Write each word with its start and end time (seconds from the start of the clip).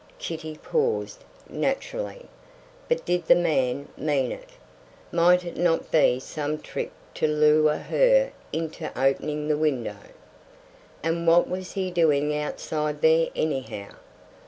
Kitty 0.17 0.57
paused, 0.57 1.23
naturally. 1.47 2.25
But 2.89 3.05
did 3.05 3.27
the 3.27 3.35
man 3.35 3.87
mean 3.95 4.31
it? 4.31 4.49
Might 5.11 5.45
it 5.45 5.57
not 5.57 5.91
be 5.91 6.19
some 6.19 6.57
trick 6.57 6.89
to 7.13 7.27
lure 7.27 7.77
her 7.77 8.31
into 8.51 8.91
opening 8.99 9.47
the 9.47 9.57
window? 9.57 9.97
And 11.03 11.27
what 11.27 11.47
was 11.47 11.73
he 11.73 11.91
doing 11.91 12.35
outside 12.35 13.01
there 13.01 13.27
anyhow? 13.35 13.91